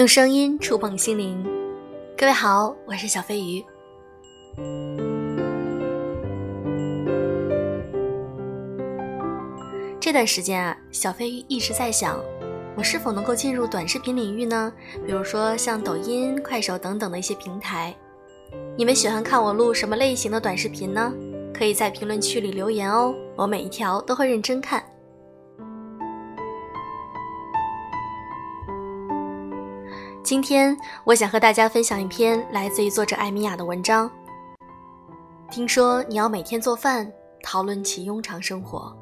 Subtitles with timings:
[0.00, 1.44] 用声音触碰心灵，
[2.16, 3.62] 各位好，我是小飞鱼。
[10.00, 12.18] 这段时间啊，小飞鱼一直在想，
[12.78, 14.72] 我是否能够进入短视频领域呢？
[15.04, 17.94] 比如说像抖音、快手等等的一些平台。
[18.78, 21.12] 你们喜欢看我录什么类型的短视频呢？
[21.52, 24.82] 可以在评论区里留言哦，我每一条都会认真看。
[30.30, 34.08] 今天我想和大家分享一篇来自于作者艾米亚的文章。
[35.50, 37.12] 听说你要每天做饭，
[37.42, 38.96] 讨论起庸常生活。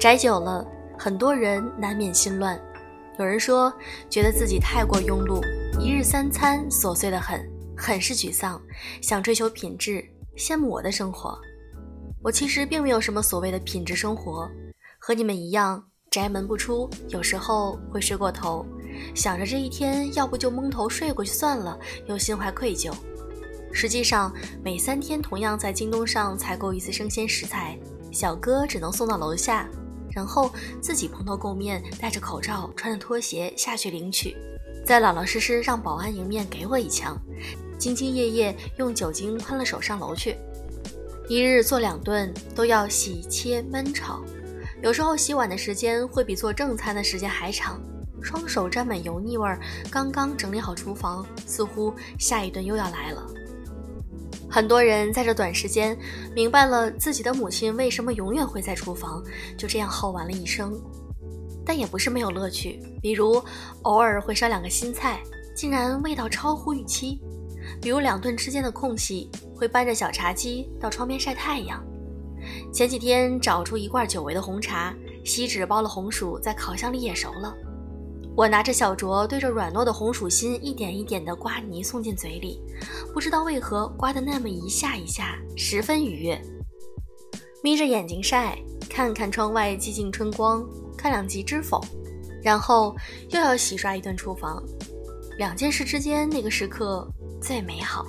[0.00, 0.66] 宅久了，
[0.98, 2.60] 很多人难免心乱。
[3.20, 3.72] 有人说，
[4.10, 5.40] 觉得自己太过庸碌，
[5.78, 7.40] 一日三餐琐碎的很，
[7.76, 8.60] 很是沮丧，
[9.00, 10.04] 想追求品质。
[10.36, 11.38] 羡慕我的生活，
[12.22, 14.48] 我其实并没有什么所谓的品质生活，
[14.98, 18.64] 和你们一样宅门不出，有时候会睡过头，
[19.14, 22.94] 想着这一天要不就蒙头睡过去算了，又心怀愧疚。
[23.72, 27.78] 实际上每三天同样在京东上采购一次生鲜食材，
[28.12, 29.68] 小哥只能送到楼下，
[30.10, 30.50] 然后
[30.80, 34.36] 自己蓬头垢面，戴着口罩，穿着拖鞋下去领取，
[34.84, 37.18] 再老老实实让保安迎面给我一枪。
[37.78, 40.36] 兢兢业业用酒精喷了手上楼去，
[41.28, 44.22] 一日做两顿都要洗切焖炒，
[44.82, 47.80] 有时候洗碗的时间会比做正餐的时间还长，
[48.22, 49.60] 双手沾满油腻味儿，
[49.90, 53.26] 刚刚整理好厨房，似乎下一顿又要来了。
[54.48, 55.98] 很多人在这短时间
[56.34, 59.22] 明白了自己的母亲为什么永远会在厨房，
[59.58, 60.72] 就这样耗完了一生，
[61.64, 63.42] 但也不是没有乐趣，比如
[63.82, 65.20] 偶尔会烧两个新菜，
[65.54, 67.20] 竟然味道超乎预期。
[67.80, 71.84] 比如两顿之间的空隙，会搬着小茶几到窗边晒太阳。
[72.72, 77.54] 前几天找出一罐久违的红茶，锡纸包了红薯，在烤箱里也熟了。
[78.36, 82.60] 我拿着小镯对着软糯的红薯心，一点一点地刮泥送进嘴里，
[83.12, 86.40] 不知道为何刮的那么一下一下，十分愉悦。
[87.62, 88.58] 眯着眼睛晒，
[88.90, 90.64] 看看窗外寂静春光，
[90.96, 91.80] 看两集《知否》，
[92.44, 92.94] 然后
[93.30, 94.62] 又要洗刷一顿厨房。
[95.38, 97.10] 两件事之间那个时刻。
[97.46, 98.04] 最美好。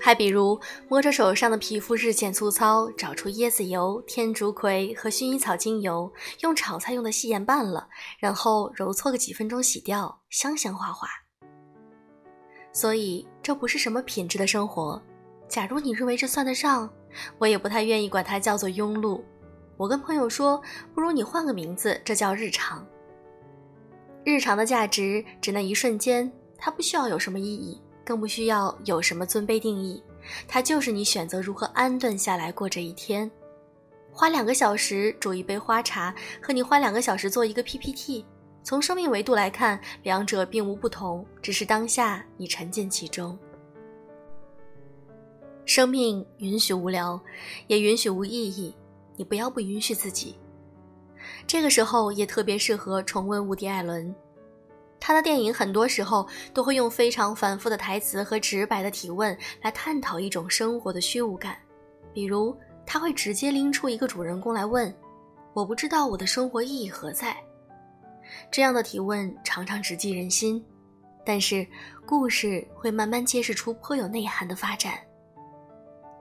[0.00, 7.88] 还比如，摸着手上的皮肤日渐粗糙，找出椰子油、天竺葵和薰衣草精油，用炒菜用的细盐拌了，
[8.18, 11.06] 然后揉搓个几分钟洗掉，香香滑滑。
[12.72, 15.00] 所以，这不是什么品质的生活。
[15.48, 16.90] 假如你认为这算得上，
[17.38, 19.22] 我也不太愿意管它叫做庸碌。
[19.76, 20.60] 我跟朋友说，
[20.94, 22.86] 不如你换个名字，这叫日常。
[24.24, 30.02] 日常的价值只那一瞬间，它不需要有什么意义，更不需要有什么尊卑定义，
[30.48, 33.30] 它就是你选择如何安顿下来过这一天。
[34.10, 38.24] 花两个小时煮一杯花茶，和你花两个小时做一个 PPT，
[38.62, 43.38] 从生命维度来看，两者并无不同，只是当下你沉浸其中。
[45.66, 47.20] 生命允许无聊，
[47.66, 48.74] 也允许无意义。
[49.16, 50.38] 你不要不允许自己。
[51.46, 54.14] 这个时候也特别适合重温伍迪·艾伦，
[55.00, 61.56] 他的电影很多时候都会用非常反复的台词和直白的提问来探讨一种生活的虚无感。
[62.12, 62.56] 比如，
[62.86, 64.94] 他会直接拎出一个主人公来问
[65.52, 67.36] ：“我不知道我的生活意义何在。”
[68.50, 70.64] 这样的提问常常直击人心，
[71.24, 71.66] 但是
[72.04, 74.98] 故事会慢慢揭示出颇有内涵的发展。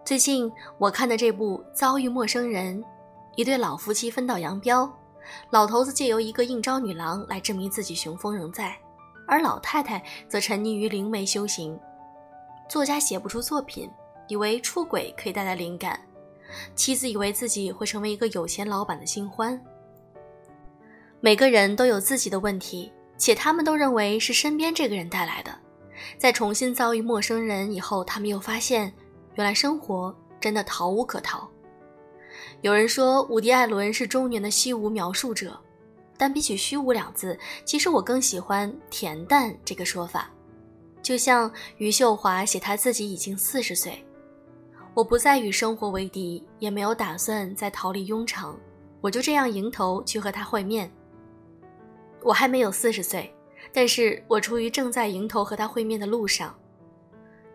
[0.05, 2.79] 最近我看的这部《遭遇陌生人》，
[3.35, 4.87] 一对老夫妻分道扬镳，
[5.49, 8.77] 老头子借由一个应招女郎来证明自己雄风仍在，
[9.27, 11.75] 而老太太则沉溺于灵媒修行。
[12.69, 13.89] 作家写不出作品，
[14.27, 15.97] 以为出轨可以带来灵感；
[16.75, 19.59] 妻子以为自己会成为一个有钱老板的新欢。
[21.19, 25.51] 每个人都有自己的问题，且他们都认为是身边这个人带来的。
[26.19, 28.93] 在重新遭遇陌生人以后，他们又发现。
[29.35, 31.49] 原来生活真的逃无可逃。
[32.61, 35.59] 有人说伍迪·艾伦是中年的虚无描述者，
[36.17, 40.29] 但比起“虚无”两字，其实我更喜欢“恬淡”这个说法。
[41.01, 44.03] 就像余秀华写他自己已经四十岁，
[44.93, 48.57] 我不再与生活为敌，也没有打算再逃离庸常，
[49.01, 50.91] 我就这样迎头去和他会面。
[52.23, 53.31] 我还没有四十岁，
[53.71, 56.57] 但是我处于正在迎头和他会面的路上。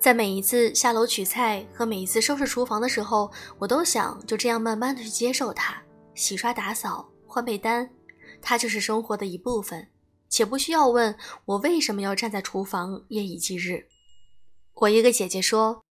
[0.01, 5.77] 在每一次下楼取菜和每一次收拾厨房的时候，我都想就这样慢慢的去接受它，
[6.15, 7.89] 洗刷打扫换被单，
[8.41, 9.87] 它就是生活的一部分，
[10.31, 11.15] 且不需要问
[11.45, 13.85] 我为什么要站在厨房夜以继日。
[14.73, 15.85] 我一个姐姐说，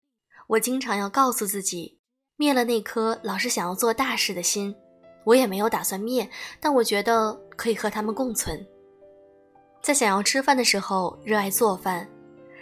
[0.47, 1.99] 我经常要告诉自己，
[2.37, 4.73] 灭了那颗老是想要做大事的心。
[5.25, 6.29] 我也没有打算灭，
[6.61, 8.65] 但我觉得可以和他们共存。
[9.81, 12.07] 在想要吃饭的时候，热爱做饭；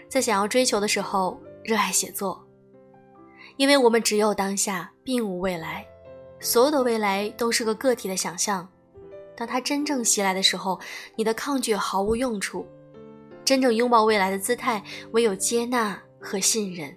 [0.08, 2.42] 在想要追求的时候，热爱写作。
[3.58, 5.86] 因为我们只有当下，并无未来，
[6.40, 8.68] 所有的未来都是个个体的想象。
[9.36, 10.80] 当它真正袭来的时候，
[11.16, 12.66] 你的抗拒毫无用处。
[13.44, 16.96] 真正拥抱未来的姿态，唯有接纳和信任。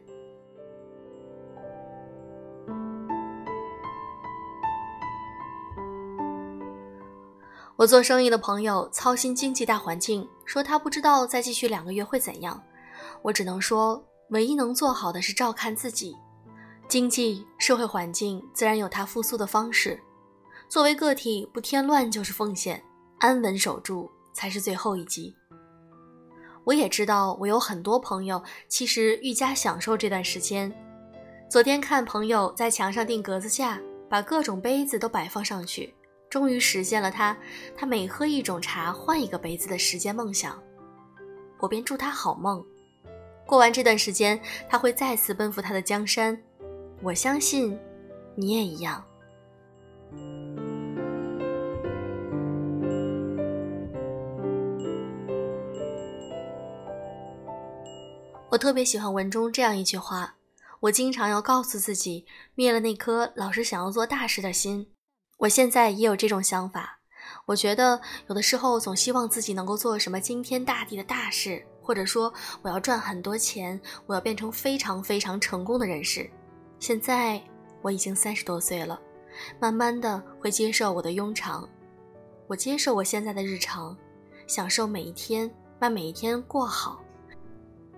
[7.76, 12.60] 我做生意的朋友操心经济大环境，说他不知道再继续两个月会怎样。
[13.22, 16.16] 我只能说，唯一能做好的是照看自己。
[16.88, 20.00] 经济社会环境自然有它复苏的方式。
[20.68, 22.82] 作为个体，不添乱就是奉献，
[23.18, 25.34] 安稳守住才是最后一击。
[26.64, 30.72] 我也知道，我有很多朋友其实愈加享受这段时间。
[31.50, 35.94] 昨天看朋友在墙上钉格子架，把各种杯子都摆放上去，
[36.28, 37.36] 终于实现了他
[37.74, 40.62] 他每喝一种茶换一个杯子的时间梦想。
[41.58, 42.64] 我便祝他好梦。
[43.48, 46.38] 过完这段时间，他会再次奔赴他的江山。
[47.02, 47.78] 我相信，
[48.34, 49.02] 你也一样。
[58.50, 60.34] 我特别喜欢文中这样一句话，
[60.80, 64.88] 我经常要告诉自己，灭了那颗老是想要做大事的心。
[65.38, 66.98] 我现在也有这种想法，
[67.46, 72.30] 我觉得有的时候总希望自己能够做什么惊天大地的大事，或者说
[72.60, 76.28] 我要赚很多钱，我要变成非常非常成功的人士。
[76.78, 77.42] 现在
[77.80, 79.00] 我已经三十多岁了，
[79.58, 81.66] 慢慢的会接受我的庸常，
[82.46, 83.96] 我接受我现在的日常，
[84.46, 87.02] 享受每一天，把每一天过好。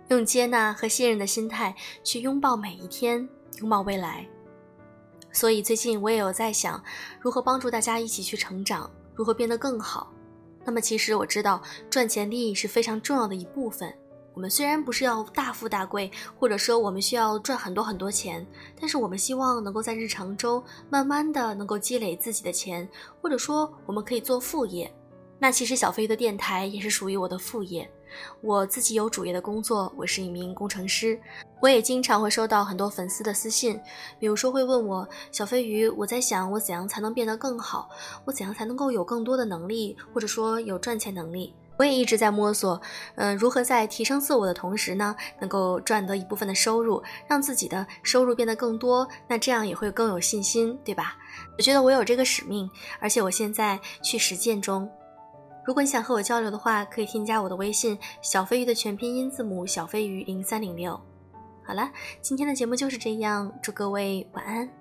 [0.06, 3.28] 用接纳和信任的心态去拥抱每一天，
[3.58, 4.25] 拥抱未来。
[5.32, 6.81] 所以最近我也有在想，
[7.19, 10.12] 如何帮助大家一起去成长，如何变得更好。
[10.64, 13.92] 那么其实我知道，赚钱利益是非常重要的一部分。
[14.32, 18.46] 我们虽然不是要大富大贵，或者说我们需要赚很多很多钱，
[18.78, 22.88] 但是我们希望能够在日常中慢慢的能够积累自己的钱，
[23.20, 24.90] 或者说我们可以做副业。
[25.38, 27.90] 那其实小飞的电台也是属于我的副业。
[28.40, 31.20] 我自己有主业的工作，我是一名工程师。
[31.60, 33.80] 我也经常会收到很多粉丝的私信，
[34.18, 37.88] 比如说会问我小飞鱼，我在想我怎样才能变得更好，
[38.24, 41.54] 我怎样才能够有更多的能力，或者说有赚钱能力。
[41.78, 42.78] 我也一直在摸索，
[43.14, 51.16] 嗯，如何在提升自我的同时呢，能够赚得一部分的收入，让自己的收入变得更多，那这样也会更有信心，对吧？
[51.56, 54.86] 我觉得我有这个使命，而且我现在去实践中。
[55.64, 61.00] 如果你想和我交流的话，可以添加我的微信“小飞鱼”的全拼音字母“小飞鱼零三零六”。
[61.70, 61.88] 好了，
[62.20, 64.80] 今天的节目就是这样，祝各位晚安。